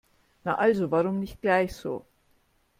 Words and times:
Na 0.43 0.55
also, 0.55 0.87
warum 0.89 1.19
nicht 1.19 1.41
gleich 1.43 1.75
so? 1.75 2.07